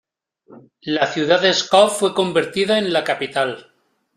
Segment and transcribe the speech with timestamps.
[0.81, 3.71] La ciudad de Pskov fue convertida en la capital.